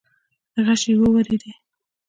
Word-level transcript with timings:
غشې 0.65 0.93
وورېدې. 0.99 1.51